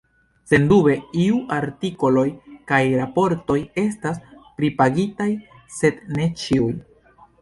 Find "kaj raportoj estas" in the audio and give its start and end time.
2.71-4.19